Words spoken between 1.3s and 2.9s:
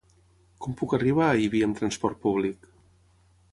a Ibi amb transport públic?